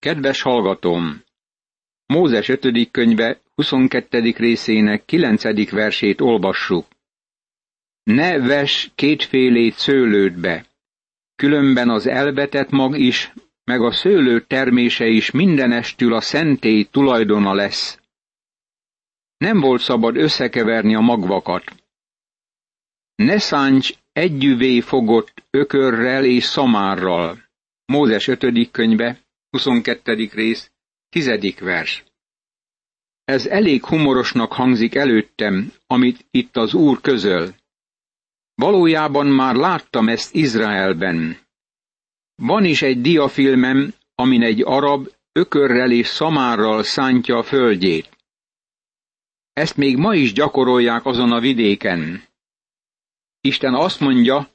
Kedves 0.00 0.42
hallgatóm! 0.42 1.22
Mózes 2.06 2.48
5. 2.48 2.90
könyve 2.90 3.40
22. 3.54 4.32
részének 4.36 5.04
9. 5.04 5.70
versét 5.70 6.20
olvassuk. 6.20 6.86
Ne 8.02 8.38
ves 8.38 8.90
kétfélét 8.94 9.74
szőlődbe, 9.74 10.66
különben 11.36 11.88
az 11.88 12.06
elvetett 12.06 12.70
mag 12.70 12.98
is, 12.98 13.32
meg 13.64 13.80
a 13.82 13.92
szőlő 13.92 14.40
termése 14.40 15.06
is 15.06 15.30
mindenestül 15.30 16.14
a 16.14 16.20
szentély 16.20 16.84
tulajdona 16.84 17.54
lesz. 17.54 18.00
Nem 19.36 19.60
volt 19.60 19.80
szabad 19.80 20.16
összekeverni 20.16 20.94
a 20.94 21.00
magvakat. 21.00 21.74
Ne 23.14 23.38
szánts 23.38 23.94
együvé 24.12 24.80
fogott 24.80 25.44
ökörrel 25.50 26.24
és 26.24 26.44
szamárral. 26.44 27.42
Mózes 27.84 28.28
5. 28.28 28.70
könyve, 28.70 29.26
22. 29.50 30.28
rész, 30.32 30.70
10. 31.08 31.54
vers. 31.60 32.04
Ez 33.24 33.46
elég 33.46 33.84
humorosnak 33.84 34.52
hangzik 34.52 34.94
előttem, 34.94 35.72
amit 35.86 36.26
itt 36.30 36.56
az 36.56 36.74
Úr 36.74 37.00
közöl. 37.00 37.54
Valójában 38.54 39.26
már 39.26 39.54
láttam 39.54 40.08
ezt 40.08 40.34
Izraelben. 40.34 41.38
Van 42.34 42.64
is 42.64 42.82
egy 42.82 43.00
diafilmem, 43.00 43.94
amin 44.14 44.42
egy 44.42 44.62
arab 44.64 45.08
ökörrel 45.32 45.90
és 45.90 46.06
szamárral 46.06 46.82
szántja 46.82 47.36
a 47.36 47.42
földjét. 47.42 48.16
Ezt 49.52 49.76
még 49.76 49.96
ma 49.96 50.14
is 50.14 50.32
gyakorolják 50.32 51.04
azon 51.04 51.32
a 51.32 51.40
vidéken. 51.40 52.22
Isten 53.40 53.74
azt 53.74 54.00
mondja, 54.00 54.50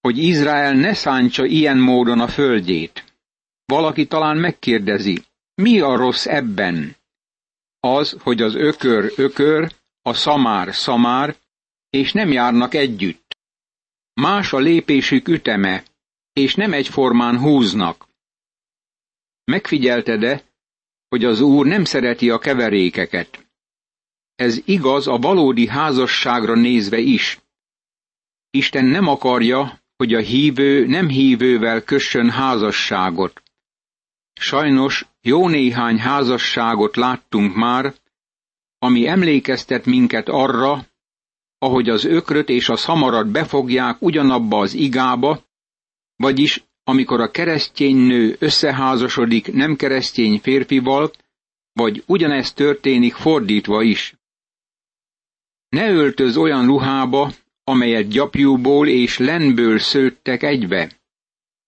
hogy 0.00 0.18
Izrael 0.18 0.74
ne 0.74 0.94
szántsa 0.94 1.44
ilyen 1.44 1.78
módon 1.78 2.20
a 2.20 2.28
földjét. 2.28 3.11
Valaki 3.64 4.06
talán 4.06 4.36
megkérdezi, 4.36 5.24
mi 5.54 5.80
a 5.80 5.96
rossz 5.96 6.26
ebben? 6.26 6.96
Az, 7.80 8.16
hogy 8.20 8.42
az 8.42 8.54
ökör 8.54 9.12
ökör, 9.16 9.72
a 10.02 10.14
szamár 10.14 10.74
szamár, 10.74 11.36
és 11.90 12.12
nem 12.12 12.32
járnak 12.32 12.74
együtt. 12.74 13.36
Más 14.14 14.52
a 14.52 14.58
lépésük 14.58 15.28
üteme, 15.28 15.84
és 16.32 16.54
nem 16.54 16.72
egyformán 16.72 17.38
húznak. 17.38 18.08
Megfigyelted-e, 19.44 20.44
hogy 21.08 21.24
az 21.24 21.40
Úr 21.40 21.66
nem 21.66 21.84
szereti 21.84 22.30
a 22.30 22.38
keverékeket? 22.38 23.46
Ez 24.34 24.60
igaz 24.64 25.06
a 25.06 25.18
valódi 25.18 25.66
házasságra 25.68 26.54
nézve 26.54 26.98
is. 26.98 27.40
Isten 28.50 28.84
nem 28.84 29.06
akarja, 29.06 29.80
hogy 29.96 30.14
a 30.14 30.20
hívő 30.20 30.86
nem 30.86 31.08
hívővel 31.08 31.82
kössön 31.82 32.30
házasságot. 32.30 33.41
Sajnos 34.34 35.06
jó 35.20 35.48
néhány 35.48 35.98
házasságot 35.98 36.96
láttunk 36.96 37.54
már, 37.54 37.94
ami 38.78 39.06
emlékeztet 39.06 39.86
minket 39.86 40.28
arra, 40.28 40.86
ahogy 41.58 41.88
az 41.88 42.04
ökröt 42.04 42.48
és 42.48 42.68
a 42.68 42.76
szamarat 42.76 43.30
befogják 43.30 44.02
ugyanabba 44.02 44.58
az 44.58 44.74
igába, 44.74 45.42
vagyis 46.16 46.64
amikor 46.84 47.20
a 47.20 47.30
keresztény 47.30 47.96
nő 47.96 48.36
összeházasodik 48.38 49.52
nem 49.52 49.76
keresztény 49.76 50.38
férfival, 50.38 51.10
vagy 51.72 52.02
ugyanezt 52.06 52.54
történik 52.56 53.14
fordítva 53.14 53.82
is. 53.82 54.14
Ne 55.68 55.90
öltöz 55.90 56.36
olyan 56.36 56.66
ruhába, 56.66 57.32
amelyet 57.64 58.08
gyapjúból 58.08 58.88
és 58.88 59.18
lenből 59.18 59.78
szőttek 59.78 60.42
egybe. 60.42 61.00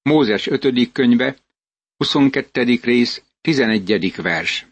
Mózes 0.02 0.46
5. 0.46 0.92
könyve, 0.92 1.36
22. 1.96 2.80
rész, 2.82 3.22
11. 3.40 4.16
vers. 4.16 4.66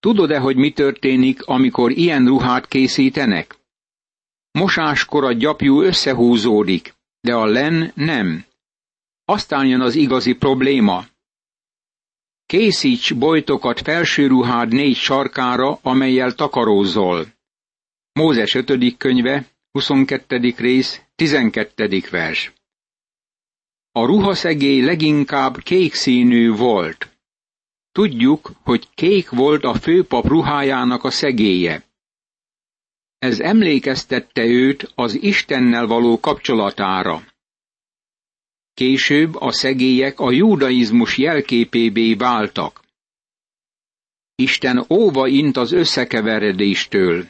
Tudod-e, 0.00 0.38
hogy 0.38 0.56
mi 0.56 0.72
történik, 0.72 1.42
amikor 1.42 1.90
ilyen 1.90 2.26
ruhát 2.26 2.68
készítenek? 2.68 3.58
Mosáskor 4.50 5.24
a 5.24 5.32
gyapjú 5.32 5.80
összehúzódik, 5.80 6.94
de 7.20 7.34
a 7.34 7.46
len 7.46 7.92
nem. 7.94 8.44
Aztán 9.24 9.66
jön 9.66 9.80
az 9.80 9.94
igazi 9.94 10.32
probléma. 10.32 11.06
Készíts 12.46 13.14
bojtokat 13.14 13.80
felső 13.80 14.26
ruhád 14.26 14.72
négy 14.72 14.96
sarkára, 14.96 15.78
amelyel 15.82 16.32
takarózol. 16.32 17.26
Mózes 18.12 18.54
5. 18.54 18.96
könyve, 18.96 19.46
22. 19.70 20.54
rész, 20.56 21.02
12. 21.14 22.02
vers. 22.10 22.52
A 23.92 24.04
ruhaszegély 24.04 24.80
leginkább 24.80 25.58
kék 25.58 25.94
színű 25.94 26.50
volt. 26.50 27.18
Tudjuk, 27.92 28.52
hogy 28.62 28.88
kék 28.94 29.30
volt 29.30 29.64
a 29.64 29.74
főpap 29.74 30.26
ruhájának 30.26 31.04
a 31.04 31.10
szegélye. 31.10 31.84
Ez 33.18 33.40
emlékeztette 33.40 34.44
őt 34.44 34.92
az 34.94 35.22
Istennel 35.22 35.86
való 35.86 36.20
kapcsolatára. 36.20 37.22
Később 38.74 39.34
a 39.34 39.52
szegélyek 39.52 40.20
a 40.20 40.30
judaizmus 40.30 41.18
jelképébé 41.18 42.14
váltak. 42.14 42.80
Isten 44.34 44.84
óva 44.88 45.26
int 45.26 45.56
az 45.56 45.72
összekeveredéstől. 45.72 47.28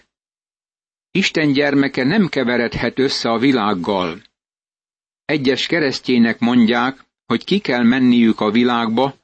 Isten 1.11 1.53
gyermeke 1.53 2.05
nem 2.05 2.29
keveredhet 2.29 2.99
össze 2.99 3.31
a 3.31 3.39
világgal. 3.39 4.23
Egyes 5.29 5.67
keresztjének 5.67 6.39
mondják, 6.39 7.05
hogy 7.27 7.45
ki 7.45 7.59
kell 7.59 7.83
menniük 7.83 8.41
a 8.41 8.51
világba, 8.51 9.15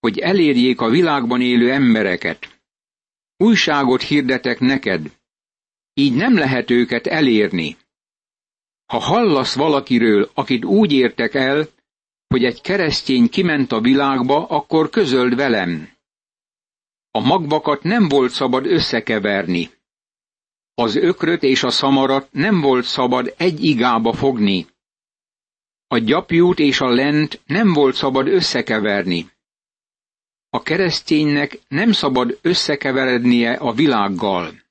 hogy 0.00 0.18
elérjék 0.18 0.80
a 0.80 0.88
világban 0.88 1.40
élő 1.40 1.72
embereket. 1.72 2.62
Újságot 3.36 4.02
hirdetek 4.02 4.58
neked, 4.58 5.18
így 5.94 6.14
nem 6.14 6.34
lehet 6.36 6.70
őket 6.70 7.06
elérni. 7.06 7.76
Ha 8.86 8.98
hallasz 8.98 9.54
valakiről, 9.54 10.30
akit 10.34 10.64
úgy 10.64 10.92
értek 10.92 11.34
el, 11.34 11.68
hogy 12.26 12.44
egy 12.44 12.60
keresztény 12.60 13.28
kiment 13.28 13.72
a 13.72 13.80
világba, 13.80 14.46
akkor 14.46 14.90
közöld 14.90 15.34
velem. 15.34 15.88
A 17.10 17.20
magvakat 17.20 17.82
nem 17.82 18.08
volt 18.08 18.30
szabad 18.30 18.66
összekeverni. 18.66 19.70
Az 20.74 20.96
ökröt 20.96 21.42
és 21.42 21.62
a 21.62 21.70
szamarat 21.70 22.28
nem 22.32 22.60
volt 22.60 22.84
szabad 22.84 23.34
egy 23.36 23.64
igába 23.64 24.12
fogni. 24.12 24.72
A 25.86 25.98
gyapjút 25.98 26.58
és 26.58 26.80
a 26.80 26.88
lent 26.88 27.40
nem 27.46 27.72
volt 27.72 27.94
szabad 27.94 28.28
összekeverni. 28.28 29.30
A 30.50 30.62
kereszténynek 30.62 31.58
nem 31.68 31.92
szabad 31.92 32.38
összekeverednie 32.42 33.52
a 33.52 33.72
világgal. 33.72 34.62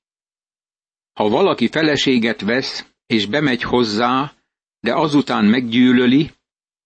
Ha 1.14 1.30
valaki 1.30 1.68
feleséget 1.68 2.42
vesz, 2.42 2.86
és 3.06 3.26
bemegy 3.26 3.62
hozzá, 3.62 4.34
de 4.80 4.94
azután 4.96 5.46
meggyűlöli, 5.46 6.32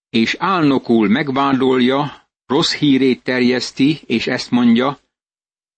és 0.10 0.36
álnokul 0.40 1.08
megvádolja, 1.08 2.30
rossz 2.46 2.76
hírét 2.76 3.24
terjeszti, 3.24 4.00
és 4.06 4.28
ezt 4.28 4.52
mondja, 4.52 5.00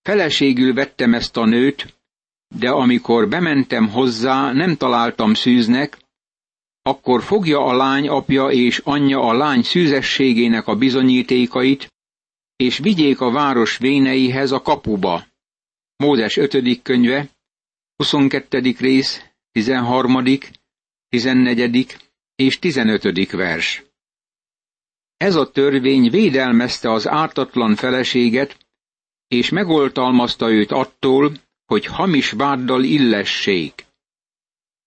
feleségül 0.01 0.73
vettem 0.73 1.13
ezt 1.13 1.37
a 1.37 1.45
nőt, 1.45 1.93
de 2.47 2.69
amikor 2.69 3.27
bementem 3.27 3.89
hozzá, 3.89 4.51
nem 4.51 4.75
találtam 4.75 5.33
szűznek, 5.33 5.97
akkor 6.89 7.23
fogja 7.23 7.65
a 7.65 7.75
lány 7.75 8.07
apja 8.07 8.47
és 8.47 8.81
anyja 8.83 9.19
a 9.19 9.33
lány 9.33 9.61
szűzességének 9.63 10.67
a 10.67 10.75
bizonyítékait, 10.75 11.93
és 12.55 12.77
vigyék 12.77 13.21
a 13.21 13.31
város 13.31 13.77
véneihez 13.77 14.51
a 14.51 14.61
kapuba. 14.61 15.25
Mózes 15.95 16.37
5. 16.37 16.81
könyve, 16.81 17.29
22. 17.95 18.75
rész, 18.79 19.23
13., 19.51 20.23
14. 21.09 21.97
és 22.35 22.59
15. 22.59 23.31
vers. 23.31 23.83
Ez 25.17 25.35
a 25.35 25.51
törvény 25.51 26.09
védelmezte 26.09 26.91
az 26.91 27.07
ártatlan 27.07 27.75
feleséget, 27.75 28.57
és 29.27 29.49
megoltalmazta 29.49 30.51
őt 30.51 30.71
attól, 30.71 31.31
hogy 31.65 31.85
hamis 31.85 32.31
váddal 32.31 32.83
illessék. 32.83 33.85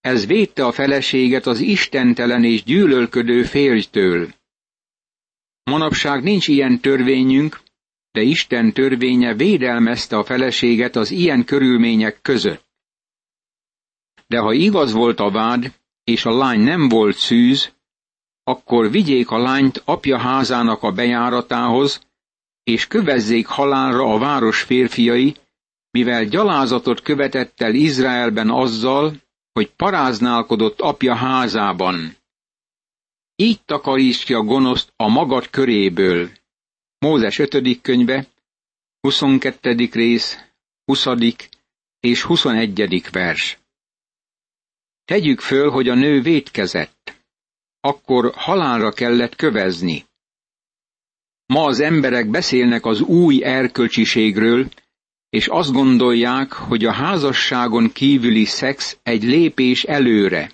Ez 0.03 0.27
védte 0.27 0.65
a 0.65 0.73
feleséget 0.73 1.47
az 1.47 1.61
istentelen 1.61 2.45
és 2.45 2.63
gyűlölködő 2.63 3.43
férjtől. 3.43 4.29
Manapság 5.65 6.23
nincs 6.23 6.49
ilyen 6.49 6.81
törvényünk, 6.81 7.61
de 8.11 8.21
Isten 8.21 8.73
törvénye 8.73 9.35
védelmezte 9.35 10.17
a 10.17 10.25
feleséget 10.25 10.97
az 10.97 11.11
ilyen 11.11 11.45
körülmények 11.45 12.19
között. 12.23 12.67
De 14.27 14.39
ha 14.39 14.53
igaz 14.53 14.93
volt 14.93 15.21
a 15.21 15.31
vád, 15.31 15.73
és 16.05 16.25
a 16.25 16.37
lány 16.37 16.61
nem 16.61 16.89
volt 16.89 17.17
szűz, 17.17 17.73
akkor 18.45 18.91
vigyék 18.91 19.31
a 19.31 19.39
lányt 19.39 19.83
apja 19.85 20.19
házának 20.19 20.83
a 20.83 20.93
bejáratához, 20.93 22.01
és 22.63 22.87
kövezzék 22.87 23.47
halálra 23.47 24.15
a 24.15 24.19
város 24.19 24.63
férfiai, 24.63 25.35
mivel 25.91 26.25
gyalázatot 26.25 27.03
követett 27.03 27.61
el 27.61 27.75
Izraelben 27.75 28.51
azzal, 28.51 29.22
hogy 29.53 29.71
paráználkodott 29.71 30.81
apja 30.81 31.15
házában. 31.15 32.17
Így 33.37 33.65
takaríts 33.65 34.25
ki 34.25 34.35
a 34.35 34.43
gonoszt 34.43 34.93
a 34.97 35.09
magad 35.09 35.51
köréből. 35.51 36.31
Mózes 36.99 37.39
5. 37.39 37.81
könyve, 37.81 38.27
22. 39.01 39.89
rész, 39.93 40.39
20. 40.85 41.07
és 42.01 42.23
21. 42.23 43.11
vers. 43.11 43.59
Tegyük 45.05 45.41
föl, 45.41 45.71
hogy 45.71 45.89
a 45.89 45.95
nő 45.95 46.21
vétkezett. 46.21 47.21
Akkor 47.81 48.33
halálra 48.35 48.93
kellett 48.93 49.37
kövezni. 49.37 50.05
Ma 51.47 51.65
az 51.65 51.81
emberek 51.81 52.31
beszélnek 52.31 52.85
az 52.85 53.01
új 53.01 53.45
erkölcsiségről, 53.45 54.69
és 55.33 55.47
azt 55.47 55.73
gondolják, 55.73 56.53
hogy 56.53 56.85
a 56.85 56.93
házasságon 56.93 57.93
kívüli 57.93 58.45
szex 58.45 58.99
egy 59.03 59.23
lépés 59.23 59.83
előre. 59.85 60.51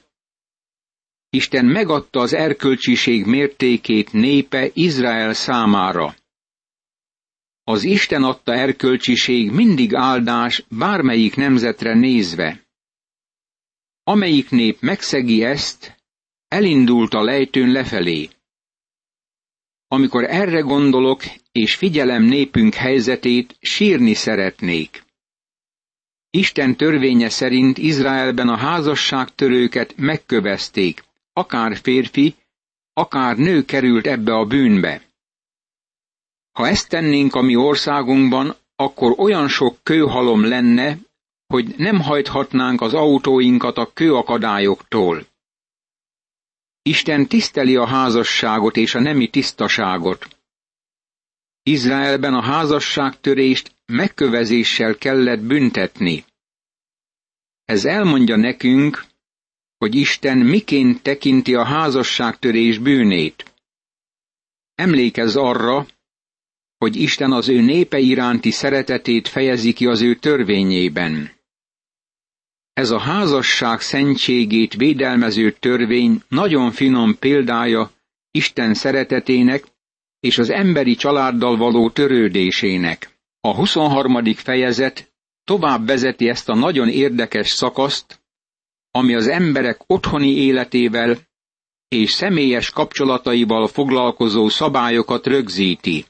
Isten 1.30 1.64
megadta 1.64 2.20
az 2.20 2.32
erkölcsiség 2.34 3.26
mértékét 3.26 4.12
népe 4.12 4.70
Izrael 4.72 5.32
számára. 5.32 6.14
Az 7.64 7.82
Isten 7.82 8.22
adta 8.22 8.52
erkölcsiség 8.52 9.50
mindig 9.50 9.94
áldás 9.94 10.64
bármelyik 10.68 11.36
nemzetre 11.36 11.94
nézve. 11.94 12.66
Amelyik 14.02 14.50
nép 14.50 14.80
megszegi 14.80 15.44
ezt, 15.44 15.96
elindult 16.48 17.14
a 17.14 17.22
lejtőn 17.22 17.72
lefelé. 17.72 18.28
Amikor 19.88 20.24
erre 20.24 20.60
gondolok, 20.60 21.22
és 21.52 21.74
figyelem 21.74 22.22
népünk 22.22 22.74
helyzetét, 22.74 23.56
sírni 23.60 24.14
szeretnék. 24.14 25.02
Isten 26.30 26.76
törvénye 26.76 27.28
szerint 27.28 27.78
Izraelben 27.78 28.48
a 28.48 28.56
házasságtörőket 28.56 29.94
megkövezték, 29.96 31.04
akár 31.32 31.76
férfi, 31.76 32.34
akár 32.92 33.36
nő 33.36 33.64
került 33.64 34.06
ebbe 34.06 34.34
a 34.34 34.44
bűnbe. 34.44 35.02
Ha 36.52 36.66
ezt 36.66 36.88
tennénk 36.88 37.34
a 37.34 37.42
mi 37.42 37.56
országunkban, 37.56 38.56
akkor 38.76 39.14
olyan 39.18 39.48
sok 39.48 39.78
kőhalom 39.82 40.44
lenne, 40.44 40.98
hogy 41.46 41.74
nem 41.76 42.00
hajthatnánk 42.00 42.80
az 42.80 42.94
autóinkat 42.94 43.76
a 43.76 43.90
kőakadályoktól. 43.92 45.26
Isten 46.88 47.26
tiszteli 47.26 47.76
a 47.76 47.86
házasságot 47.86 48.76
és 48.76 48.94
a 48.94 49.00
nemi 49.00 49.28
tisztaságot. 49.28 50.28
Izraelben 51.62 52.34
a 52.34 52.42
házasságtörést 52.42 53.72
megkövezéssel 53.86 54.94
kellett 54.94 55.40
büntetni. 55.40 56.24
Ez 57.64 57.84
elmondja 57.84 58.36
nekünk, 58.36 59.04
hogy 59.78 59.94
Isten 59.94 60.38
miként 60.38 61.02
tekinti 61.02 61.54
a 61.54 61.64
házasságtörés 61.64 62.78
bűnét. 62.78 63.52
Emlékezz 64.74 65.36
arra, 65.36 65.86
hogy 66.78 66.96
Isten 66.96 67.32
az 67.32 67.48
ő 67.48 67.60
népe 67.60 67.98
iránti 67.98 68.50
szeretetét 68.50 69.28
fejezi 69.28 69.72
ki 69.72 69.86
az 69.86 70.00
ő 70.00 70.14
törvényében. 70.14 71.37
Ez 72.78 72.90
a 72.90 72.98
házasság 72.98 73.80
szentségét 73.80 74.74
védelmező 74.74 75.52
törvény 75.52 76.22
nagyon 76.28 76.70
finom 76.70 77.18
példája 77.18 77.90
Isten 78.30 78.74
szeretetének 78.74 79.64
és 80.20 80.38
az 80.38 80.50
emberi 80.50 80.94
családdal 80.94 81.56
való 81.56 81.90
törődésének. 81.90 83.18
A 83.40 83.54
23. 83.54 84.34
fejezet 84.34 85.12
tovább 85.44 85.86
vezeti 85.86 86.28
ezt 86.28 86.48
a 86.48 86.54
nagyon 86.54 86.88
érdekes 86.88 87.48
szakaszt, 87.48 88.20
ami 88.90 89.14
az 89.14 89.26
emberek 89.26 89.80
otthoni 89.86 90.30
életével 90.30 91.18
és 91.88 92.10
személyes 92.10 92.70
kapcsolataival 92.70 93.66
foglalkozó 93.68 94.48
szabályokat 94.48 95.26
rögzíti. 95.26 96.04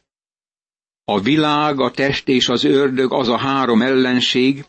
A 1.05 1.21
világ, 1.21 1.81
a 1.81 1.91
test 1.91 2.29
és 2.29 2.49
az 2.49 2.65
ördög 2.65 3.13
az 3.13 3.29
a 3.29 3.39
három 3.39 3.83
ellenség, 3.83 4.65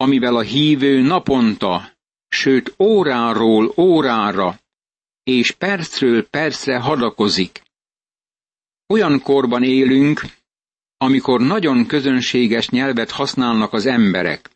amivel 0.00 0.36
a 0.36 0.40
hívő 0.40 1.00
naponta, 1.02 1.92
sőt 2.28 2.74
óráról 2.78 3.72
órára 3.76 4.60
és 5.22 5.50
percről 5.50 6.28
percre 6.28 6.78
hadakozik. 6.78 7.62
Olyan 8.86 9.20
korban 9.22 9.62
élünk, 9.62 10.20
amikor 10.96 11.40
nagyon 11.40 11.86
közönséges 11.86 12.68
nyelvet 12.68 13.10
használnak 13.10 13.72
az 13.72 13.86
emberek. 13.86 14.50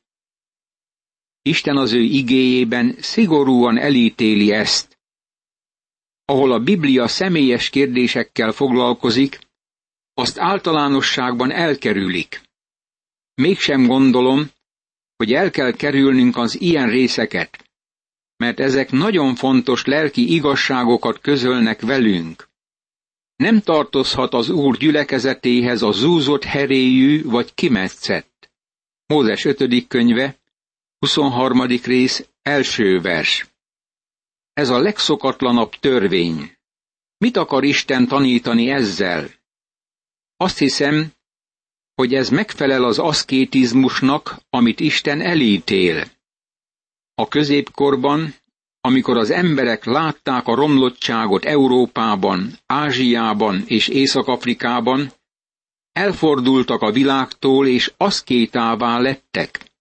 Isten 1.43 1.77
az 1.77 1.93
ő 1.93 2.01
igéjében 2.01 2.97
szigorúan 3.01 3.79
elítéli 3.79 4.53
ezt. 4.53 4.99
Ahol 6.25 6.53
a 6.53 6.61
Biblia 6.61 7.09
személyes 7.09 7.71
kérdésekkel 7.71 8.53
foglalkozik, 8.53 9.39
azt 10.15 10.39
általánosságban 10.39 11.51
elkerülik. 11.51 12.41
Mégsem 13.35 13.87
gondolom, 13.87 14.51
hogy 15.17 15.33
el 15.33 15.51
kell 15.51 15.73
kerülnünk 15.73 16.37
az 16.37 16.61
ilyen 16.61 16.89
részeket, 16.91 17.65
mert 18.37 18.61
ezek 18.61 18.91
nagyon 18.91 19.35
fontos 19.35 19.85
lelki 19.85 20.35
igazságokat 20.35 21.21
közölnek 21.21 21.81
velünk. 21.81 22.49
Nem 23.37 23.61
tartozhat 23.61 24.35
az 24.35 24.49
Úr 24.49 24.77
gyülekezetéhez 24.77 25.83
a 25.83 25.93
zúzott 25.93 26.45
heréjű 26.45 27.23
vagy 27.25 27.55
kimetszett. 27.55 28.51
Mózes 29.07 29.45
5. 29.45 29.87
könyve, 29.89 30.39
23. 30.99 31.67
rész, 31.85 32.29
első 32.43 33.01
vers. 33.01 33.47
Ez 34.53 34.69
a 34.69 34.79
legszokatlanabb 34.79 35.75
törvény. 35.75 36.57
Mit 37.19 37.37
akar 37.37 37.65
Isten 37.65 38.07
tanítani 38.07 38.71
ezzel? 38.71 39.29
Azt 40.37 40.59
hiszem, 40.59 41.13
hogy 41.95 42.15
ez 42.15 42.29
megfelel 42.29 42.85
az 42.85 42.99
aszkétizmusnak, 42.99 44.37
amit 44.51 44.81
Isten 44.81 45.21
elítél. 45.21 46.05
A 47.15 47.29
középkorban, 47.29 48.35
amikor 48.81 49.17
az 49.17 49.31
emberek 49.31 49.85
látták 49.85 50.47
a 50.47 50.55
romlottságot 50.55 51.45
Európában, 51.45 52.59
Ázsiában 52.67 53.63
és 53.67 53.89
Észak-Afrikában, 53.89 55.13
elfordultak 55.93 56.81
a 56.83 56.93
világtól 56.93 57.67
és 57.67 57.93
aszkétává 57.97 58.99
lettek. 58.99 59.73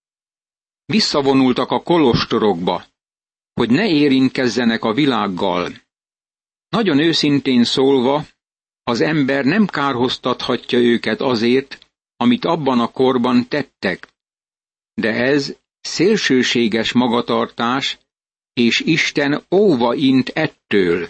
Visszavonultak 0.86 1.71
a 1.71 1.81
kolostorokba, 1.83 2.86
hogy 3.54 3.69
ne 3.69 3.88
érintkezzenek 3.88 4.83
a 4.83 4.94
világgal. 4.94 5.71
Nagyon 6.69 7.00
őszintén 7.00 7.63
szólva, 7.63 8.25
az 8.83 9.01
ember 9.01 9.45
nem 9.45 9.65
kárhoztathatja 9.65 10.80
őket 10.80 11.21
azért, 11.21 11.82
amit 12.23 12.45
abban 12.45 12.79
a 12.79 12.87
korban 12.87 13.48
tettek. 13.48 14.07
De 14.93 15.09
ez 15.09 15.55
szélsőséges 15.81 16.91
magatartás, 16.91 17.98
és 18.53 18.79
Isten 18.79 19.43
óva 19.51 19.93
int 19.95 20.29
ettől. 20.29 21.07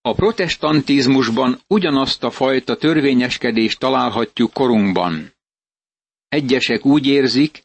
A 0.00 0.12
protestantizmusban 0.14 1.60
ugyanazt 1.66 2.22
a 2.22 2.30
fajta 2.30 2.76
törvényeskedést 2.76 3.78
találhatjuk 3.78 4.52
korunkban. 4.52 5.34
Egyesek 6.28 6.84
úgy 6.84 7.06
érzik, 7.06 7.62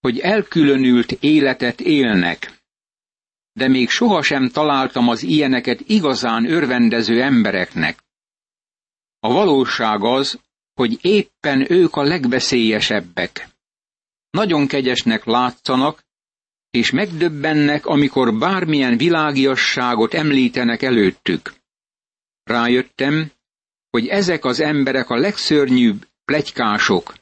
hogy 0.00 0.18
elkülönült 0.18 1.12
életet 1.12 1.80
élnek. 1.80 2.62
De 3.52 3.68
még 3.68 3.88
sohasem 3.88 4.48
találtam 4.48 5.08
az 5.08 5.22
ilyeneket 5.22 5.80
igazán 5.86 6.50
örvendező 6.50 7.22
embereknek. 7.22 8.02
A 9.18 9.32
valóság 9.32 10.04
az, 10.04 10.38
hogy 10.80 10.98
éppen 11.00 11.72
ők 11.72 11.96
a 11.96 12.02
legveszélyesebbek. 12.02 13.48
Nagyon 14.30 14.66
kegyesnek 14.66 15.24
látszanak, 15.24 16.04
és 16.70 16.90
megdöbbennek, 16.90 17.86
amikor 17.86 18.38
bármilyen 18.38 18.96
világiasságot 18.96 20.14
említenek 20.14 20.82
előttük. 20.82 21.54
Rájöttem, 22.42 23.30
hogy 23.90 24.06
ezek 24.06 24.44
az 24.44 24.60
emberek 24.60 25.10
a 25.10 25.16
legszörnyűbb 25.16 26.06
plegykások, 26.24 27.14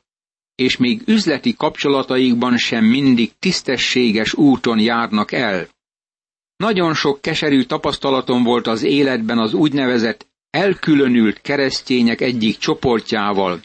és 0.55 0.77
még 0.77 1.03
üzleti 1.07 1.55
kapcsolataikban 1.55 2.57
sem 2.57 2.85
mindig 2.85 3.33
tisztességes 3.39 4.35
úton 4.35 4.79
járnak 4.79 5.33
el. 5.33 5.69
Nagyon 6.57 6.95
sok 6.95 7.21
keserű 7.21 7.63
tapasztalatom 7.63 8.43
volt 8.43 8.67
az 8.67 8.83
életben 8.83 9.39
az 9.39 9.55
úgynevezett 9.55 10.28
elkülönült 10.51 11.41
keresztények 11.41 12.21
egyik 12.21 12.57
csoportjával, 12.57 13.61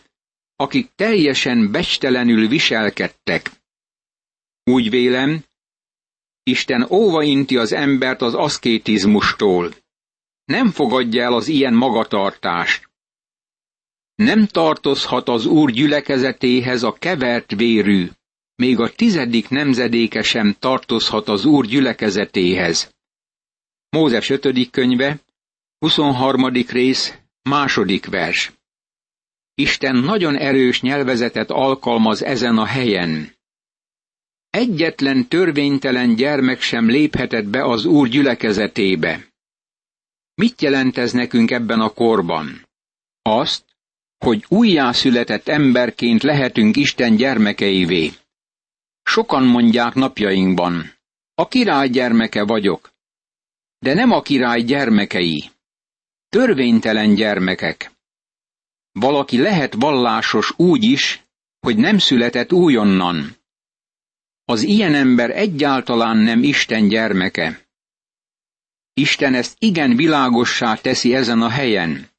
akik 0.55 0.89
teljesen 0.95 1.71
becstelenül 1.71 2.47
viselkedtek. 2.47 3.51
Úgy 4.63 4.89
vélem, 4.89 5.43
Isten 6.43 6.87
óvainti 6.89 7.57
az 7.57 7.73
embert 7.73 8.21
az 8.21 8.33
aszkétizmustól. 8.33 9.73
Nem 10.45 10.71
fogadja 10.71 11.23
el 11.23 11.33
az 11.33 11.47
ilyen 11.47 11.73
magatartást. 11.73 12.89
Nem 14.15 14.47
tartozhat 14.47 15.27
az 15.27 15.45
Úr 15.45 15.71
gyülekezetéhez 15.71 16.83
a 16.83 16.93
kevert 16.93 17.51
vérű, 17.51 18.09
még 18.55 18.79
a 18.79 18.89
tizedik 18.89 19.49
nemzedéke 19.49 20.21
sem 20.21 20.55
tartozhat 20.59 21.27
az 21.27 21.45
Úr 21.45 21.65
gyülekezetéhez. 21.65 22.93
Mózes 23.89 24.29
5. 24.29 24.69
könyve, 24.69 25.19
23. 25.83 26.47
rész, 26.69 27.13
második 27.41 28.05
vers. 28.05 28.51
Isten 29.53 29.95
nagyon 29.95 30.35
erős 30.37 30.81
nyelvezetet 30.81 31.49
alkalmaz 31.51 32.23
ezen 32.23 32.57
a 32.57 32.65
helyen. 32.65 33.35
Egyetlen 34.49 35.27
törvénytelen 35.27 36.15
gyermek 36.15 36.61
sem 36.61 36.89
léphetett 36.89 37.45
be 37.45 37.63
az 37.63 37.85
Úr 37.85 38.07
gyülekezetébe. 38.07 39.27
Mit 40.35 40.61
jelent 40.61 40.97
ez 40.97 41.11
nekünk 41.11 41.51
ebben 41.51 41.79
a 41.79 41.89
korban? 41.89 42.67
Azt, 43.21 43.65
hogy 44.17 44.45
újjászületett 44.47 45.47
emberként 45.47 46.23
lehetünk 46.23 46.75
Isten 46.75 47.15
gyermekeivé. 47.15 48.11
Sokan 49.03 49.43
mondják 49.43 49.93
napjainkban, 49.93 50.93
a 51.35 51.47
király 51.47 51.89
gyermeke 51.89 52.43
vagyok, 52.43 52.91
de 53.79 53.93
nem 53.93 54.11
a 54.11 54.21
király 54.21 54.61
gyermekei. 54.61 55.51
Törvénytelen 56.33 57.15
gyermekek. 57.15 57.91
Valaki 58.91 59.37
lehet 59.37 59.73
vallásos 59.73 60.53
úgy 60.59 60.83
is, 60.83 61.23
hogy 61.59 61.77
nem 61.77 61.97
született 61.97 62.53
újonnan. 62.53 63.35
Az 64.45 64.61
ilyen 64.61 64.93
ember 64.93 65.29
egyáltalán 65.29 66.17
nem 66.17 66.43
Isten 66.43 66.87
gyermeke. 66.87 67.67
Isten 68.93 69.33
ezt 69.33 69.55
igen 69.59 69.95
világossá 69.95 70.75
teszi 70.75 71.15
ezen 71.15 71.41
a 71.41 71.49
helyen. 71.49 72.09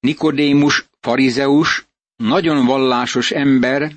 Nikodémus, 0.00 0.88
farizeus, 1.00 1.86
nagyon 2.16 2.66
vallásos 2.66 3.30
ember, 3.30 3.92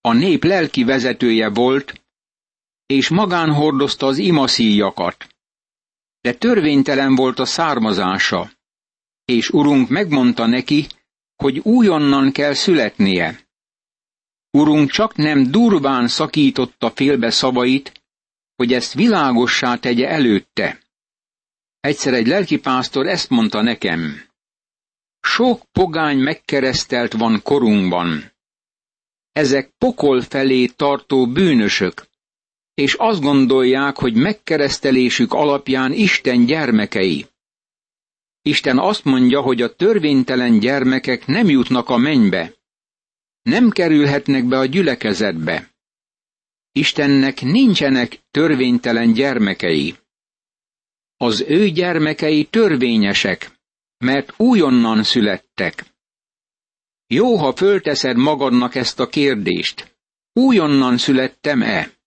a 0.00 0.12
nép 0.12 0.44
lelki 0.44 0.84
vezetője 0.84 1.48
volt, 1.48 2.02
és 2.86 3.08
magán 3.08 3.52
hordozta 3.52 4.06
az 4.06 4.18
imaszíjakat. 4.18 5.26
De 6.20 6.34
törvénytelen 6.34 7.14
volt 7.14 7.38
a 7.38 7.44
származása, 7.44 8.50
és 9.24 9.50
urunk 9.50 9.88
megmondta 9.88 10.46
neki, 10.46 10.86
hogy 11.36 11.58
újonnan 11.58 12.32
kell 12.32 12.54
születnie. 12.54 13.48
Urunk 14.50 14.90
csak 14.90 15.14
nem 15.16 15.50
durván 15.50 16.08
szakította 16.08 16.90
félbe 16.90 17.30
szavait, 17.30 18.02
hogy 18.56 18.72
ezt 18.72 18.92
világossá 18.94 19.76
tegye 19.76 20.08
előtte. 20.08 20.78
Egyszer 21.80 22.14
egy 22.14 22.26
lelkipásztor 22.26 23.06
ezt 23.06 23.30
mondta 23.30 23.62
nekem. 23.62 24.28
Sok 25.20 25.64
pogány 25.72 26.18
megkeresztelt 26.18 27.12
van 27.12 27.42
korunkban. 27.42 28.32
Ezek 29.32 29.70
pokol 29.78 30.20
felé 30.22 30.66
tartó 30.66 31.26
bűnösök, 31.26 32.06
és 32.80 32.94
azt 32.94 33.20
gondolják, 33.20 33.96
hogy 33.96 34.14
megkeresztelésük 34.14 35.32
alapján 35.32 35.92
Isten 35.92 36.44
gyermekei. 36.44 37.26
Isten 38.42 38.78
azt 38.78 39.04
mondja, 39.04 39.40
hogy 39.40 39.62
a 39.62 39.74
törvénytelen 39.74 40.58
gyermekek 40.58 41.26
nem 41.26 41.48
jutnak 41.48 41.88
a 41.88 41.96
mennybe, 41.96 42.54
nem 43.42 43.70
kerülhetnek 43.70 44.44
be 44.44 44.58
a 44.58 44.64
gyülekezetbe. 44.64 45.70
Istennek 46.72 47.40
nincsenek 47.40 48.18
törvénytelen 48.30 49.12
gyermekei. 49.12 49.94
Az 51.16 51.44
ő 51.48 51.68
gyermekei 51.68 52.44
törvényesek, 52.44 53.50
mert 53.98 54.32
újonnan 54.36 55.02
születtek. 55.02 55.84
Jó, 57.06 57.36
ha 57.36 57.56
fölteszed 57.56 58.16
magadnak 58.16 58.74
ezt 58.74 59.00
a 59.00 59.08
kérdést. 59.08 59.96
Újonnan 60.32 60.98
születtem-e? 60.98 61.98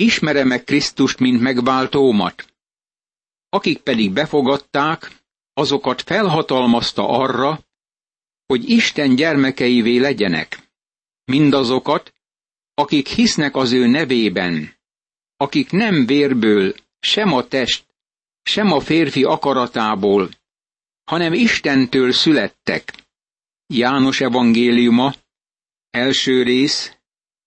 Ismerem-e 0.00 0.64
Krisztust, 0.64 1.18
mint 1.18 1.40
megváltómat? 1.40 2.54
Akik 3.48 3.78
pedig 3.78 4.12
befogadták, 4.12 5.22
azokat 5.52 6.02
felhatalmazta 6.02 7.08
arra, 7.08 7.60
hogy 8.46 8.68
Isten 8.68 9.14
gyermekeivé 9.14 9.96
legyenek. 9.96 10.58
Mindazokat, 11.24 12.14
akik 12.74 13.08
hisznek 13.08 13.56
az 13.56 13.72
ő 13.72 13.86
nevében, 13.86 14.76
akik 15.36 15.70
nem 15.70 16.06
vérből, 16.06 16.74
sem 17.00 17.32
a 17.32 17.46
test, 17.48 17.84
sem 18.42 18.72
a 18.72 18.80
férfi 18.80 19.24
akaratából, 19.24 20.30
hanem 21.04 21.32
Istentől 21.32 22.12
születtek. 22.12 22.92
János 23.66 24.20
evangéliuma, 24.20 25.14
első 25.90 26.42
rész, 26.42 26.96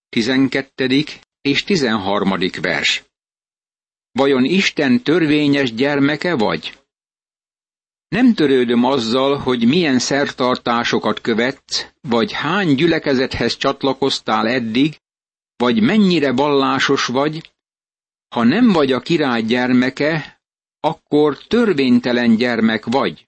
tizenkettedik 0.08 1.23
és 1.44 1.64
tizenharmadik 1.64 2.60
vers. 2.60 3.04
Vajon 4.12 4.44
Isten 4.44 5.02
törvényes 5.02 5.74
gyermeke 5.74 6.34
vagy? 6.34 6.78
Nem 8.08 8.34
törődöm 8.34 8.84
azzal, 8.84 9.36
hogy 9.38 9.66
milyen 9.66 9.98
szertartásokat 9.98 11.20
követsz, 11.20 11.86
vagy 12.00 12.32
hány 12.32 12.74
gyülekezethez 12.74 13.56
csatlakoztál 13.56 14.48
eddig, 14.48 15.00
vagy 15.56 15.82
mennyire 15.82 16.32
vallásos 16.32 17.06
vagy, 17.06 17.52
ha 18.28 18.42
nem 18.44 18.68
vagy 18.72 18.92
a 18.92 19.00
király 19.00 19.42
gyermeke, 19.42 20.40
akkor 20.80 21.38
törvénytelen 21.38 22.36
gyermek 22.36 22.84
vagy. 22.84 23.26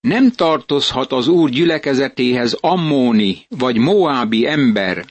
Nem 0.00 0.30
tartozhat 0.30 1.12
az 1.12 1.28
úr 1.28 1.50
gyülekezetéhez 1.50 2.52
ammóni 2.52 3.46
vagy 3.48 3.76
moábi 3.76 4.46
ember, 4.46 5.06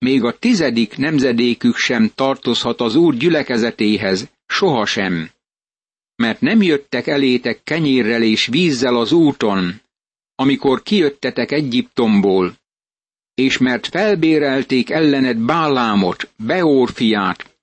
még 0.00 0.24
a 0.24 0.38
tizedik 0.38 0.96
nemzedékük 0.96 1.76
sem 1.76 2.10
tartozhat 2.14 2.80
az 2.80 2.94
úr 2.94 3.14
gyülekezetéhez, 3.14 4.30
sohasem. 4.46 5.30
Mert 6.16 6.40
nem 6.40 6.62
jöttek 6.62 7.06
elétek 7.06 7.62
kenyérrel 7.62 8.22
és 8.22 8.46
vízzel 8.46 8.96
az 8.96 9.12
úton, 9.12 9.80
amikor 10.34 10.82
kijöttetek 10.82 11.52
Egyiptomból, 11.52 12.54
és 13.34 13.58
mert 13.58 13.86
felbérelték 13.86 14.90
ellened 14.90 15.36
Bálámot, 15.36 16.30
Beor 16.36 16.90
fiát, 16.90 17.58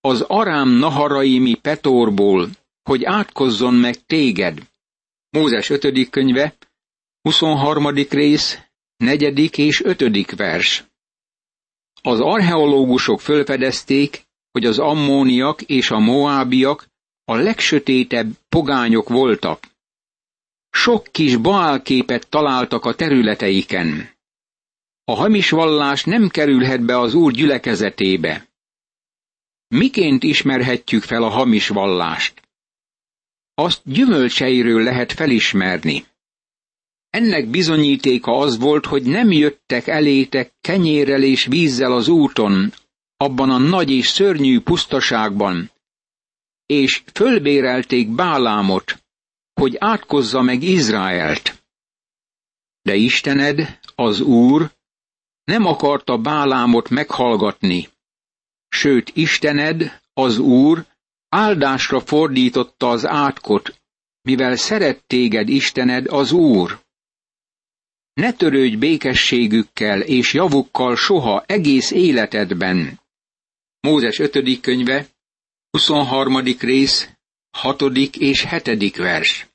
az 0.00 0.20
Arám 0.20 0.68
Naharaimi 0.68 1.54
Petorból, 1.54 2.50
hogy 2.82 3.04
átkozzon 3.04 3.74
meg 3.74 4.06
téged. 4.06 4.62
Mózes 5.30 5.70
5. 5.70 6.10
könyve, 6.10 6.54
23. 7.20 7.88
rész, 8.10 8.58
4. 8.96 9.58
és 9.58 9.84
5. 9.84 10.36
vers. 10.36 10.84
Az 12.06 12.20
archeológusok 12.20 13.20
fölfedezték, 13.20 14.22
hogy 14.52 14.64
az 14.64 14.78
ammóniak 14.78 15.62
és 15.62 15.90
a 15.90 15.98
moábiak 15.98 16.88
a 17.24 17.34
legsötétebb 17.34 18.30
pogányok 18.48 19.08
voltak. 19.08 19.66
Sok 20.70 21.06
kis 21.10 21.36
baálképet 21.36 22.28
találtak 22.28 22.84
a 22.84 22.94
területeiken. 22.94 24.10
A 25.04 25.14
hamis 25.14 25.50
vallás 25.50 26.04
nem 26.04 26.28
kerülhet 26.28 26.84
be 26.84 26.98
az 26.98 27.14
úr 27.14 27.32
gyülekezetébe. 27.32 28.48
Miként 29.68 30.22
ismerhetjük 30.22 31.02
fel 31.02 31.22
a 31.22 31.28
hamis 31.28 31.68
vallást? 31.68 32.42
Azt 33.54 33.80
gyümölcseiről 33.84 34.82
lehet 34.82 35.12
felismerni. 35.12 36.04
Ennek 37.16 37.46
bizonyítéka 37.46 38.38
az 38.38 38.58
volt, 38.58 38.86
hogy 38.86 39.02
nem 39.02 39.32
jöttek 39.32 39.86
elétek 39.86 40.54
kenyérrel 40.60 41.22
és 41.22 41.44
vízzel 41.44 41.92
az 41.92 42.08
úton, 42.08 42.72
abban 43.16 43.50
a 43.50 43.58
nagy 43.58 43.90
és 43.90 44.08
szörnyű 44.08 44.60
pusztaságban, 44.60 45.70
és 46.66 47.02
fölbérelték 47.12 48.08
Bálámot, 48.08 49.04
hogy 49.52 49.76
átkozza 49.78 50.42
meg 50.42 50.62
Izraelt. 50.62 51.64
De 52.82 52.94
Istened, 52.94 53.78
az 53.94 54.20
Úr, 54.20 54.70
nem 55.44 55.66
akarta 55.66 56.18
Bálámot 56.18 56.88
meghallgatni. 56.88 57.88
Sőt, 58.68 59.10
Istened, 59.14 60.00
az 60.12 60.38
Úr, 60.38 60.84
áldásra 61.28 62.00
fordította 62.00 62.90
az 62.90 63.06
átkot, 63.06 63.80
mivel 64.22 64.56
szeret 64.56 65.04
téged 65.06 65.48
Istened 65.48 66.06
az 66.06 66.32
Úr. 66.32 66.84
Ne 68.20 68.32
törődj 68.32 68.76
békességükkel 68.76 70.00
és 70.00 70.34
javukkal 70.34 70.96
soha 70.96 71.44
egész 71.46 71.90
életedben. 71.90 73.00
Mózes 73.80 74.18
5. 74.18 74.60
könyve, 74.60 75.06
23. 75.70 76.36
rész, 76.60 77.10
6. 77.50 77.82
és 78.18 78.46
7. 78.48 78.96
vers. 78.96 79.46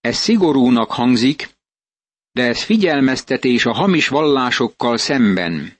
Ez 0.00 0.16
szigorúnak 0.16 0.90
hangzik, 0.90 1.48
de 2.30 2.42
ez 2.42 2.62
figyelmeztetés 2.62 3.66
a 3.66 3.72
hamis 3.72 4.08
vallásokkal 4.08 4.96
szemben. 4.96 5.78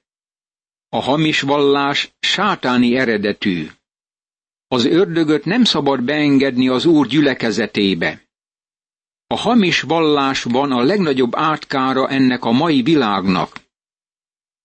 A 0.89 1.01
hamis 1.01 1.41
vallás 1.41 2.15
sátáni 2.21 2.97
eredetű. 2.97 3.69
Az 4.69 4.85
ördögöt 4.85 5.45
nem 5.45 5.65
szabad 5.65 6.03
beengedni 6.05 6.69
az 6.69 6.85
Úr 6.85 7.07
gyülekezetébe. 7.07 8.22
A 9.33 9.37
hamis 9.37 9.81
vallás 9.81 10.43
van 10.43 10.73
a 10.73 10.83
legnagyobb 10.83 11.37
átkára 11.37 12.09
ennek 12.09 12.45
a 12.45 12.51
mai 12.51 12.83
világnak. 12.83 13.61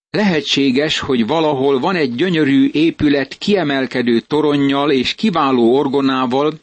Lehetséges, 0.09 0.99
hogy 0.99 1.27
valahol 1.27 1.79
van 1.79 1.95
egy 1.95 2.15
gyönyörű 2.15 2.69
épület 2.71 3.37
kiemelkedő 3.37 4.19
toronnyal 4.19 4.91
és 4.91 5.15
kiváló 5.15 5.75
orgonával, 5.75 6.59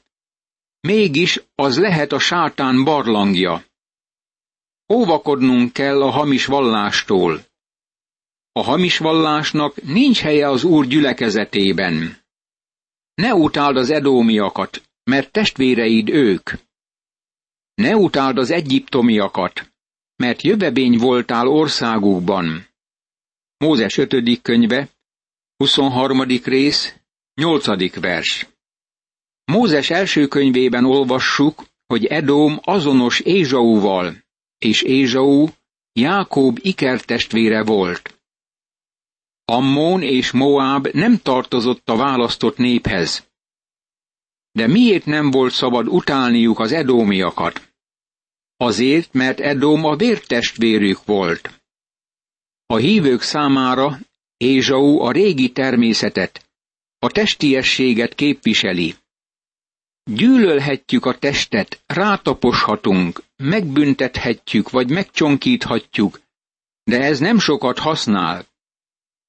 mégis 0.81 1.43
az 1.55 1.79
lehet 1.79 2.13
a 2.13 2.19
sátán 2.19 2.85
barlangja. 2.85 3.65
Óvakodnunk 4.93 5.73
kell 5.73 6.03
a 6.03 6.11
hamis 6.11 6.47
vallástól. 6.47 7.45
A 8.53 8.63
hamis 8.63 8.99
vallásnak 8.99 9.83
nincs 9.83 10.21
helye 10.21 10.49
az 10.49 10.65
Úr 10.65 10.87
gyülekezetében. 10.87 12.19
Ne 13.15 13.35
utáld 13.35 13.77
az 13.77 13.91
edómiakat, 13.91 14.83
mert 15.05 15.33
testvéreid 15.33 16.09
ők. 16.09 16.51
Ne 17.75 17.97
utáld 17.97 18.39
az 18.39 18.51
egyiptomiakat, 18.51 19.73
mert 20.17 20.43
jövebény 20.43 20.99
voltál 20.99 21.49
országukban. 21.49 22.67
Mózes 23.57 23.97
5. 23.97 24.43
könyve, 24.43 24.89
23. 25.57 26.23
rész, 26.45 26.95
8. 27.35 28.01
vers. 28.01 28.47
Mózes 29.45 29.91
első 29.91 30.27
könyvében 30.27 30.85
olvassuk, 30.85 31.65
hogy 31.87 32.05
Edóm 32.05 32.59
azonos 32.63 33.21
Ézsauval, 33.21 34.17
és 34.59 34.83
Ézsau 34.83 35.49
Jákob 35.93 36.59
ikertestvére 36.63 37.65
volt. 37.65 38.19
Ammon 39.45 40.03
és 40.03 40.31
Moab 40.31 40.87
nem 40.93 41.19
tartozott 41.19 41.89
a 41.89 41.97
választott 41.97 42.57
néphez. 42.57 43.27
De 44.59 44.67
miért 44.67 45.05
nem 45.05 45.31
volt 45.31 45.53
szabad 45.53 45.89
utálniuk 45.89 46.59
az 46.59 46.73
edómiakat? 46.73 47.73
Azért, 48.57 49.13
mert 49.13 49.41
Edóm 49.41 49.85
a 49.85 49.97
vértestvérük 49.97 51.05
volt. 51.05 51.63
A 52.67 52.77
hívők 52.77 53.23
számára 53.23 53.99
Ézsau 54.37 55.01
a 55.01 55.11
régi 55.11 55.53
természetet, 55.53 56.49
a 56.99 57.11
testiességet 57.11 58.15
képviseli. 58.15 58.95
Gyűlölhetjük 60.11 61.05
a 61.05 61.19
testet, 61.19 61.83
rátaposhatunk, 61.87 63.23
megbüntethetjük 63.37 64.71
vagy 64.71 64.91
megcsonkíthatjuk, 64.91 66.21
de 66.85 67.01
ez 67.01 67.19
nem 67.19 67.39
sokat 67.39 67.79
használ. 67.79 68.47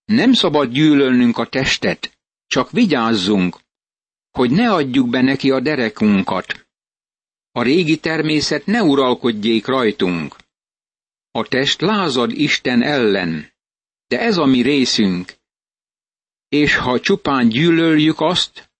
Nem 0.05 0.33
szabad 0.33 0.71
gyűlölnünk 0.71 1.37
a 1.37 1.45
testet, 1.45 2.17
csak 2.47 2.71
vigyázzunk, 2.71 3.59
hogy 4.35 4.51
ne 4.51 4.73
adjuk 4.73 5.09
be 5.09 5.21
neki 5.21 5.51
a 5.51 5.59
derekunkat. 5.59 6.67
A 7.51 7.61
régi 7.61 7.97
természet 7.99 8.65
ne 8.65 8.83
uralkodjék 8.83 9.65
rajtunk. 9.65 10.35
A 11.31 11.47
test 11.47 11.81
lázad 11.81 12.31
Isten 12.31 12.81
ellen, 12.81 13.51
de 14.07 14.19
ez 14.19 14.37
a 14.37 14.45
mi 14.45 14.61
részünk. 14.61 15.33
És 16.47 16.75
ha 16.75 16.99
csupán 16.99 17.49
gyűlöljük 17.49 18.19
azt, 18.19 18.71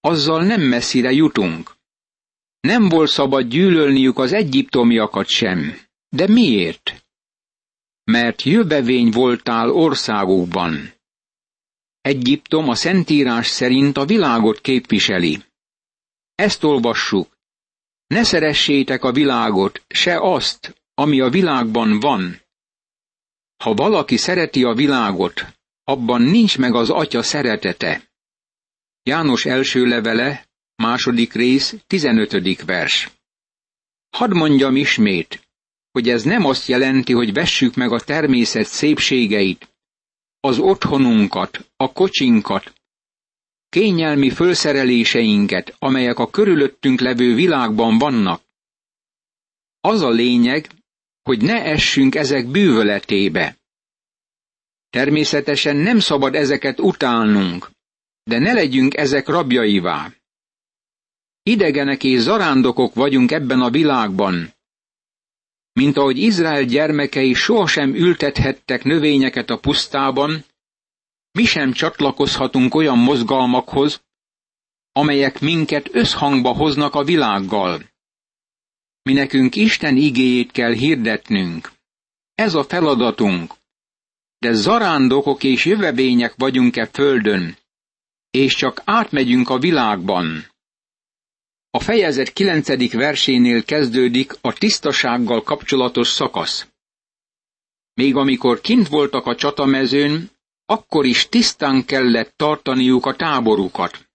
azzal 0.00 0.44
nem 0.44 0.60
messzire 0.60 1.10
jutunk. 1.10 1.72
Nem 2.60 2.88
volt 2.88 3.10
szabad 3.10 3.48
gyűlölniük 3.48 4.18
az 4.18 4.32
egyiptomiakat 4.32 5.26
sem. 5.28 5.78
De 6.08 6.28
miért? 6.28 7.06
Mert 8.04 8.42
jövevény 8.42 9.10
voltál 9.10 9.70
országukban. 9.70 10.92
Egyiptom 12.02 12.68
a 12.68 12.74
Szentírás 12.74 13.46
szerint 13.46 13.96
a 13.96 14.04
világot 14.04 14.60
képviseli. 14.60 15.44
Ezt 16.34 16.64
olvassuk. 16.64 17.38
Ne 18.06 18.22
szeressétek 18.24 19.04
a 19.04 19.12
világot, 19.12 19.82
se 19.88 20.20
azt, 20.20 20.82
ami 20.94 21.20
a 21.20 21.28
világban 21.28 22.00
van. 22.00 22.40
Ha 23.56 23.74
valaki 23.74 24.16
szereti 24.16 24.64
a 24.64 24.74
világot, 24.74 25.46
abban 25.84 26.22
nincs 26.22 26.58
meg 26.58 26.74
az 26.74 26.90
atya 26.90 27.22
szeretete. 27.22 28.10
János 29.02 29.44
első 29.44 29.86
levele, 29.86 30.46
második 30.74 31.32
rész, 31.32 31.74
tizenötödik 31.86 32.64
vers. 32.64 33.10
Hadd 34.10 34.34
mondjam 34.34 34.76
ismét, 34.76 35.48
hogy 35.90 36.08
ez 36.08 36.22
nem 36.22 36.44
azt 36.44 36.66
jelenti, 36.68 37.12
hogy 37.12 37.32
vessük 37.32 37.74
meg 37.74 37.92
a 37.92 38.00
természet 38.00 38.66
szépségeit, 38.66 39.71
az 40.44 40.58
otthonunkat, 40.58 41.70
a 41.76 41.92
kocsinkat, 41.92 42.72
kényelmi 43.68 44.30
fölszereléseinket, 44.30 45.76
amelyek 45.78 46.18
a 46.18 46.30
körülöttünk 46.30 47.00
levő 47.00 47.34
világban 47.34 47.98
vannak. 47.98 48.42
Az 49.80 50.00
a 50.00 50.10
lényeg, 50.10 50.66
hogy 51.22 51.42
ne 51.42 51.64
essünk 51.64 52.14
ezek 52.14 52.46
bűvöletébe. 52.46 53.56
Természetesen 54.90 55.76
nem 55.76 55.98
szabad 55.98 56.34
ezeket 56.34 56.80
utálnunk, 56.80 57.70
de 58.22 58.38
ne 58.38 58.52
legyünk 58.52 58.96
ezek 58.96 59.28
rabjaivá. 59.28 60.12
Idegenek 61.42 62.04
és 62.04 62.20
zarándokok 62.20 62.94
vagyunk 62.94 63.30
ebben 63.30 63.60
a 63.60 63.70
világban. 63.70 64.52
Mint 65.72 65.96
ahogy 65.96 66.18
Izrael 66.18 66.64
gyermekei 66.64 67.34
sohasem 67.34 67.94
ültethettek 67.94 68.84
növényeket 68.84 69.50
a 69.50 69.58
pusztában, 69.58 70.44
mi 71.32 71.44
sem 71.44 71.72
csatlakozhatunk 71.72 72.74
olyan 72.74 72.98
mozgalmakhoz, 72.98 74.02
amelyek 74.92 75.40
minket 75.40 75.88
összhangba 75.94 76.52
hoznak 76.52 76.94
a 76.94 77.04
világgal. 77.04 77.90
Mi 79.02 79.12
nekünk 79.12 79.56
Isten 79.56 79.96
igéjét 79.96 80.50
kell 80.50 80.72
hirdetnünk. 80.72 81.72
Ez 82.34 82.54
a 82.54 82.64
feladatunk. 82.64 83.54
De 84.38 84.52
zarándokok 84.52 85.42
és 85.42 85.64
jövevények 85.64 86.34
vagyunk-e 86.36 86.86
földön, 86.86 87.56
és 88.30 88.54
csak 88.54 88.82
átmegyünk 88.84 89.48
a 89.48 89.58
világban. 89.58 90.51
A 91.74 91.80
fejezet 91.80 92.32
kilencedik 92.32 92.92
versénél 92.92 93.64
kezdődik 93.64 94.32
a 94.40 94.52
tisztasággal 94.52 95.42
kapcsolatos 95.42 96.08
szakasz. 96.08 96.66
Még 97.94 98.16
amikor 98.16 98.60
kint 98.60 98.88
voltak 98.88 99.26
a 99.26 99.34
csatamezőn, 99.34 100.30
akkor 100.66 101.04
is 101.04 101.28
tisztán 101.28 101.84
kellett 101.84 102.32
tartaniuk 102.36 103.06
a 103.06 103.16
táborukat. 103.16 104.08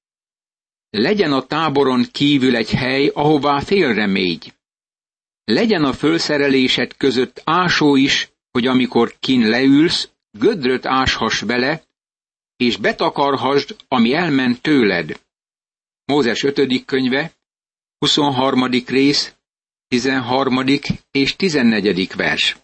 Legyen 0.89 1.34
a 1.34 1.46
táboron 1.46 2.06
kívül 2.12 2.56
egy 2.56 2.72
hely, 2.72 3.12
ahová 3.13 3.60
félremégy. 3.60 4.54
Legyen 5.43 5.84
a 5.84 5.93
fölszerelésed 5.93 6.98
között 6.98 7.41
ásó 7.43 7.96
is, 7.96 8.32
hogy 8.52 8.67
amikor 8.67 9.15
kin 9.20 9.48
leülsz, 9.48 10.10
gödröt 10.32 10.86
áshass 10.86 11.41
bele, 11.41 11.84
és 12.56 12.78
betakarhasd, 12.78 13.76
ami 13.88 14.13
elment 14.13 14.62
tőled. 14.62 15.20
Mózes 16.06 16.43
5. 16.43 16.86
könyve, 16.86 17.37
23. 17.99 18.63
rész, 18.86 19.36
13. 19.88 20.63
és 21.12 21.36
14. 21.36 22.15
vers. 22.15 22.57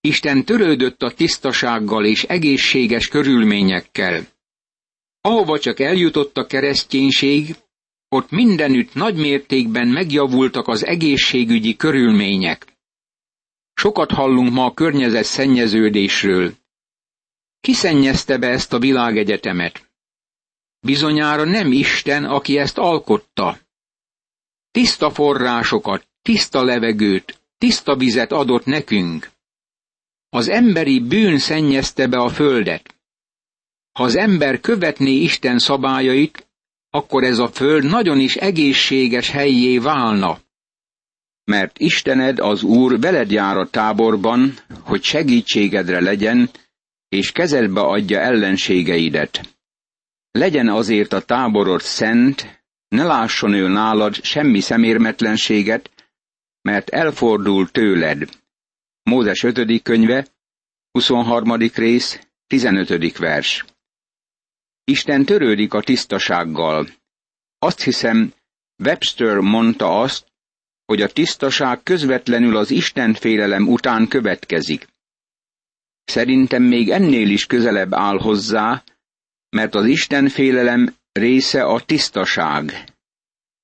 Isten 0.00 0.44
törődött 0.44 1.02
a 1.02 1.14
tisztasággal 1.14 2.04
és 2.04 2.22
egészséges 2.22 3.08
körülményekkel. 3.08 4.26
Ahova 5.20 5.58
csak 5.58 5.80
eljutott 5.80 6.36
a 6.36 6.46
kereszténység, 6.46 7.56
ott 8.08 8.30
mindenütt 8.30 8.94
nagy 8.94 9.16
mértékben 9.16 9.88
megjavultak 9.88 10.68
az 10.68 10.84
egészségügyi 10.84 11.76
körülmények. 11.76 12.76
Sokat 13.74 14.10
hallunk 14.10 14.52
ma 14.52 14.64
a 14.64 14.74
környezet 14.74 15.24
szennyeződésről. 15.24 16.54
Ki 17.60 17.72
szennyezte 17.72 18.38
be 18.38 18.48
ezt 18.48 18.72
a 18.72 18.78
világegyetemet? 18.78 19.90
Bizonyára 20.80 21.44
nem 21.44 21.72
Isten, 21.72 22.24
aki 22.24 22.58
ezt 22.58 22.78
alkotta. 22.78 23.61
Tiszta 24.72 25.10
forrásokat, 25.10 26.06
tiszta 26.22 26.64
levegőt, 26.64 27.40
tiszta 27.58 27.96
vizet 27.96 28.32
adott 28.32 28.64
nekünk. 28.64 29.30
Az 30.28 30.48
emberi 30.48 31.00
bűn 31.00 31.38
szennyezte 31.38 32.06
be 32.06 32.18
a 32.18 32.28
földet. 32.28 32.94
Ha 33.92 34.02
az 34.02 34.16
ember 34.16 34.60
követné 34.60 35.12
Isten 35.12 35.58
szabályait, 35.58 36.46
akkor 36.90 37.24
ez 37.24 37.38
a 37.38 37.48
föld 37.48 37.84
nagyon 37.84 38.20
is 38.20 38.36
egészséges 38.36 39.30
helyé 39.30 39.78
válna. 39.78 40.38
Mert 41.44 41.78
Istened 41.78 42.38
az 42.38 42.62
Úr 42.62 43.00
veled 43.00 43.30
jár 43.30 43.56
a 43.56 43.68
táborban, 43.68 44.54
hogy 44.80 45.02
segítségedre 45.02 46.00
legyen, 46.00 46.50
és 47.08 47.32
kezedbe 47.32 47.80
adja 47.80 48.20
ellenségeidet. 48.20 49.56
Legyen 50.30 50.68
azért 50.68 51.12
a 51.12 51.20
táborod 51.20 51.80
szent, 51.80 52.61
ne 52.92 53.04
lásson 53.04 53.52
ő 53.54 53.68
nálad 53.68 54.14
semmi 54.14 54.60
szemérmetlenséget, 54.60 55.90
mert 56.62 56.88
elfordul 56.88 57.70
tőled. 57.70 58.28
Mózes 59.02 59.42
5. 59.42 59.82
könyve, 59.82 60.26
23. 60.90 61.56
rész, 61.74 62.20
15. 62.46 63.18
vers. 63.18 63.64
Isten 64.84 65.24
törődik 65.24 65.74
a 65.74 65.80
tisztasággal. 65.80 66.88
Azt 67.58 67.82
hiszem, 67.82 68.32
Webster 68.84 69.36
mondta 69.36 70.00
azt, 70.00 70.26
hogy 70.84 71.02
a 71.02 71.08
tisztaság 71.08 71.82
közvetlenül 71.82 72.56
az 72.56 72.70
Isten 72.70 73.14
félelem 73.14 73.68
után 73.68 74.08
következik. 74.08 74.86
Szerintem 76.04 76.62
még 76.62 76.90
ennél 76.90 77.30
is 77.30 77.46
közelebb 77.46 77.94
áll 77.94 78.18
hozzá, 78.18 78.84
mert 79.50 79.74
az 79.74 79.86
Isten 79.86 80.28
félelem 80.28 81.00
része 81.12 81.64
a 81.64 81.80
tisztaság. 81.80 82.88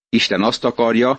Isten 0.09 0.43
azt 0.43 0.65
akarja, 0.65 1.19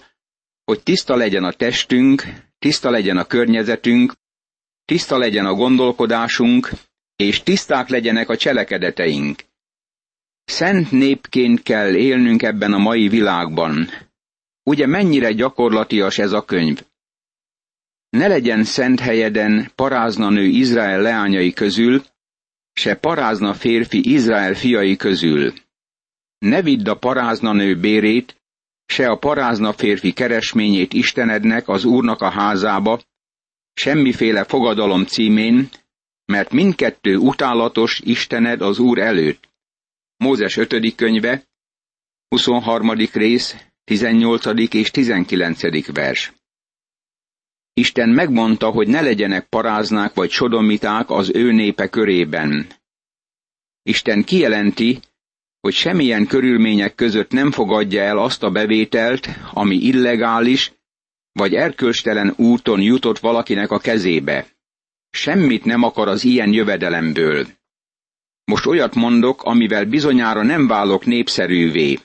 hogy 0.63 0.84
tiszta 0.84 1.15
legyen 1.15 1.44
a 1.44 1.52
testünk, 1.52 2.24
tiszta 2.60 2.89
legyen 2.89 3.18
a 3.18 3.26
környezetünk, 3.26 4.13
tiszta 4.86 5.18
legyen 5.18 5.46
a 5.46 5.54
gondolkodásunk, 5.54 6.70
és 7.15 7.44
tiszták 7.44 7.89
legyenek 7.89 8.30
a 8.30 8.38
cselekedeteink. 8.38 9.44
Szent 10.44 10.92
népként 10.92 11.62
kell 11.62 11.96
élnünk 11.96 12.44
ebben 12.44 12.74
a 12.74 12.78
mai 12.78 13.08
világban. 13.08 13.89
Ugye 14.63 14.88
mennyire 14.88 15.32
gyakorlatias 15.32 16.18
ez 16.18 16.32
a 16.32 16.46
könyv? 16.46 16.84
Ne 18.10 18.28
legyen 18.28 18.63
szent 18.63 19.00
helyeden 19.00 19.72
parázna 19.76 20.30
nő 20.30 20.46
Izrael 20.46 21.02
leányai 21.02 21.54
közül, 21.54 22.04
se 22.74 22.96
parázna 22.96 23.54
férfi 23.54 24.12
Izrael 24.12 24.54
fiai 24.54 24.96
közül. 24.96 25.54
Ne 26.39 26.62
vidd 26.62 26.89
a 26.89 26.97
parázna 26.97 27.54
nő 27.54 27.80
bérét, 27.80 28.41
se 28.86 29.10
a 29.10 29.17
parázna 29.17 29.73
férfi 29.73 30.13
keresményét 30.13 30.93
Istenednek, 30.93 31.67
az 31.67 31.86
Úrnak 31.86 32.21
a 32.21 32.30
házába, 32.30 33.02
semmiféle 33.73 34.43
fogadalom 34.43 35.06
címén, 35.06 35.69
mert 36.25 36.52
mindkettő 36.52 37.17
utálatos 37.17 37.99
Istened 38.04 38.62
az 38.62 38.80
Úr 38.80 38.99
előtt. 38.99 39.49
Mózes 40.17 40.58
5. 40.58 40.95
könyve, 40.95 41.43
23. 42.28 42.91
rész, 42.91 43.56
18. 43.84 44.73
és 44.73 44.91
19. 44.91 45.91
vers. 45.93 46.34
Isten 47.73 48.10
megmondta, 48.10 48.69
hogy 48.69 48.88
ne 48.88 49.02
legyenek 49.02 49.47
paráznák 49.47 50.13
vagy 50.13 50.30
sodomiták 50.30 51.10
az 51.10 51.30
ő 51.34 51.52
népe 51.52 51.88
körében. 51.88 52.67
Isten 53.82 54.23
kijelenti, 54.23 54.99
hogy 55.62 55.74
semmilyen 55.74 56.28
körülmények 56.28 56.95
között 56.95 57.32
nem 57.32 57.52
fogadja 57.52 58.02
el 58.02 58.17
azt 58.17 58.43
a 58.43 58.52
bevételt, 58.52 59.30
ami 59.54 59.76
illegális, 59.76 60.74
vagy 61.32 61.54
erkölcstelen 61.54 62.34
úton 62.38 62.82
jutott 62.82 63.19
valakinek 63.19 63.72
a 63.72 63.80
kezébe. 63.80 64.48
Semmit 65.10 65.65
nem 65.65 65.84
akar 65.84 66.08
az 66.08 66.24
ilyen 66.24 66.54
jövedelemből. 66.54 67.48
Most 68.43 68.65
olyat 68.65 68.95
mondok, 68.95 69.43
amivel 69.43 69.86
bizonyára 69.86 70.43
nem 70.43 70.67
válok 70.67 71.06
népszerűvé. 71.06 72.00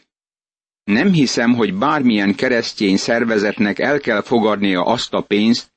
Nem 0.84 1.12
hiszem, 1.12 1.54
hogy 1.54 1.74
bármilyen 1.74 2.34
keresztény 2.34 2.96
szervezetnek 2.96 3.78
el 3.78 4.00
kell 4.00 4.22
fogadnia 4.22 4.84
azt 4.84 5.12
a 5.12 5.20
pénzt, 5.20 5.72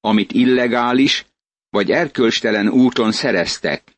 amit 0.00 0.32
illegális 0.32 1.26
vagy 1.70 1.90
erkölcstelen 1.90 2.68
úton 2.68 3.12
szereztek. 3.12 3.96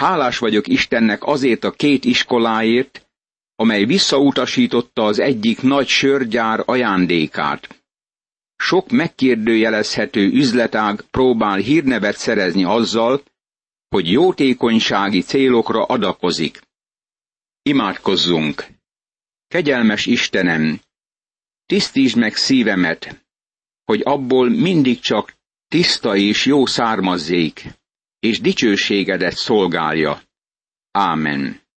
Hálás 0.00 0.38
vagyok 0.38 0.66
Istennek 0.66 1.24
azért 1.24 1.64
a 1.64 1.70
két 1.70 2.04
iskoláért, 2.04 3.08
amely 3.54 3.84
visszautasította 3.84 5.04
az 5.04 5.18
egyik 5.18 5.62
nagy 5.62 5.88
sörgyár 5.88 6.62
ajándékát. 6.64 7.82
Sok 8.56 8.90
megkérdőjelezhető 8.90 10.20
üzletág 10.32 11.00
próbál 11.10 11.56
hírnevet 11.58 12.16
szerezni 12.16 12.64
azzal, 12.64 13.22
hogy 13.88 14.10
jótékonysági 14.10 15.20
célokra 15.20 15.84
adakozik. 15.84 16.60
Imádkozzunk! 17.62 18.66
Kegyelmes 19.48 20.06
Istenem, 20.06 20.80
tisztítsd 21.66 22.16
meg 22.16 22.34
szívemet, 22.36 23.24
hogy 23.84 24.00
abból 24.04 24.48
mindig 24.48 25.00
csak 25.00 25.34
tiszta 25.68 26.16
és 26.16 26.46
jó 26.46 26.66
származzék, 26.66 27.79
és 28.20 28.40
dicsőségedet 28.40 29.36
szolgálja. 29.36 30.22
Ámen. 30.90 31.60